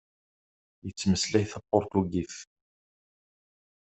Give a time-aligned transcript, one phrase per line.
[0.85, 2.35] Yettmeslay tapuṛtugit.